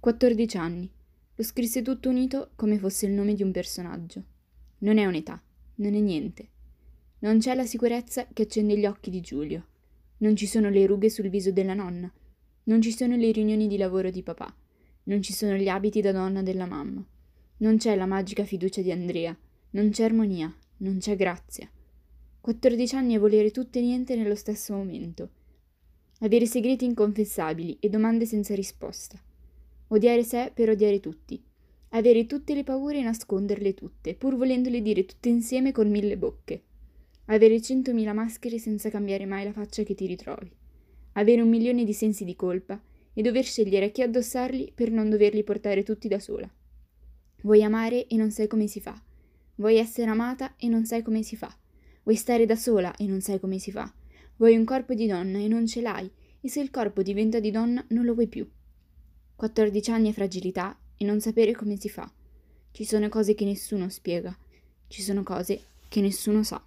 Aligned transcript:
14 0.00 0.56
anni. 0.58 0.88
Lo 1.34 1.42
scrisse 1.42 1.82
tutto 1.82 2.08
unito 2.08 2.50
come 2.54 2.78
fosse 2.78 3.06
il 3.06 3.12
nome 3.12 3.34
di 3.34 3.42
un 3.42 3.50
personaggio. 3.50 4.22
Non 4.78 4.96
è 4.96 5.04
un'età, 5.06 5.42
non 5.76 5.92
è 5.92 5.98
niente. 5.98 6.48
Non 7.18 7.40
c'è 7.40 7.52
la 7.56 7.66
sicurezza 7.66 8.28
che 8.32 8.42
accende 8.42 8.78
gli 8.78 8.86
occhi 8.86 9.10
di 9.10 9.20
Giulio. 9.20 9.66
Non 10.18 10.36
ci 10.36 10.46
sono 10.46 10.70
le 10.70 10.86
rughe 10.86 11.10
sul 11.10 11.28
viso 11.28 11.50
della 11.50 11.74
nonna. 11.74 12.08
Non 12.64 12.80
ci 12.80 12.92
sono 12.92 13.16
le 13.16 13.32
riunioni 13.32 13.66
di 13.66 13.76
lavoro 13.76 14.10
di 14.10 14.22
papà. 14.22 14.54
Non 15.04 15.20
ci 15.20 15.32
sono 15.32 15.56
gli 15.56 15.68
abiti 15.68 16.00
da 16.00 16.12
donna 16.12 16.42
della 16.42 16.66
mamma. 16.66 17.04
Non 17.56 17.76
c'è 17.76 17.96
la 17.96 18.06
magica 18.06 18.44
fiducia 18.44 18.82
di 18.82 18.92
Andrea. 18.92 19.36
Non 19.70 19.90
c'è 19.90 20.04
armonia. 20.04 20.56
Non 20.76 20.98
c'è 20.98 21.16
grazia. 21.16 21.68
14 22.40 22.94
anni 22.94 23.14
e 23.14 23.18
volere 23.18 23.50
tutto 23.50 23.78
e 23.78 23.80
niente 23.80 24.14
nello 24.14 24.36
stesso 24.36 24.74
momento. 24.74 25.30
Avere 26.20 26.46
segreti 26.46 26.84
inconfessabili 26.84 27.78
e 27.80 27.88
domande 27.88 28.26
senza 28.26 28.54
risposta. 28.54 29.20
Odiare 29.90 30.22
sé 30.22 30.50
per 30.52 30.68
odiare 30.68 31.00
tutti. 31.00 31.42
Avere 31.90 32.26
tutte 32.26 32.54
le 32.54 32.62
paure 32.62 32.98
e 32.98 33.02
nasconderle 33.02 33.72
tutte, 33.72 34.14
pur 34.14 34.36
volendole 34.36 34.82
dire 34.82 35.06
tutte 35.06 35.30
insieme 35.30 35.72
con 35.72 35.88
mille 35.88 36.18
bocche. 36.18 36.62
Avere 37.26 37.62
centomila 37.62 38.12
maschere 38.12 38.58
senza 38.58 38.90
cambiare 38.90 39.24
mai 39.24 39.44
la 39.44 39.52
faccia 39.52 39.84
che 39.84 39.94
ti 39.94 40.04
ritrovi. 40.04 40.54
Avere 41.12 41.40
un 41.40 41.48
milione 41.48 41.84
di 41.84 41.94
sensi 41.94 42.26
di 42.26 42.36
colpa 42.36 42.78
e 43.14 43.22
dover 43.22 43.44
scegliere 43.44 43.86
a 43.86 43.88
chi 43.88 44.02
addossarli 44.02 44.72
per 44.74 44.90
non 44.90 45.08
doverli 45.08 45.42
portare 45.42 45.82
tutti 45.82 46.06
da 46.06 46.18
sola. 46.18 46.50
Vuoi 47.42 47.62
amare 47.62 48.06
e 48.08 48.16
non 48.16 48.30
sai 48.30 48.46
come 48.46 48.66
si 48.66 48.82
fa. 48.82 49.02
Vuoi 49.54 49.78
essere 49.78 50.10
amata 50.10 50.54
e 50.58 50.68
non 50.68 50.84
sai 50.84 51.00
come 51.00 51.22
si 51.22 51.34
fa. 51.34 51.56
Vuoi 52.02 52.16
stare 52.16 52.44
da 52.44 52.56
sola 52.56 52.94
e 52.96 53.06
non 53.06 53.22
sai 53.22 53.40
come 53.40 53.58
si 53.58 53.70
fa. 53.70 53.90
Vuoi 54.36 54.54
un 54.54 54.64
corpo 54.64 54.92
di 54.92 55.06
donna 55.06 55.38
e 55.38 55.48
non 55.48 55.66
ce 55.66 55.80
l'hai, 55.80 56.10
e 56.40 56.48
se 56.50 56.60
il 56.60 56.70
corpo 56.70 57.02
diventa 57.02 57.40
di 57.40 57.50
donna 57.50 57.82
non 57.88 58.04
lo 58.04 58.12
vuoi 58.12 58.28
più. 58.28 58.46
14 59.38 59.92
anni 59.92 60.08
e 60.08 60.12
fragilità 60.12 60.76
e 60.96 61.04
non 61.04 61.20
sapere 61.20 61.54
come 61.54 61.76
si 61.78 61.88
fa. 61.88 62.10
Ci 62.72 62.84
sono 62.84 63.08
cose 63.08 63.34
che 63.34 63.44
nessuno 63.44 63.88
spiega, 63.88 64.36
ci 64.88 65.00
sono 65.00 65.22
cose 65.22 65.60
che 65.86 66.00
nessuno 66.00 66.42
sa. 66.42 66.60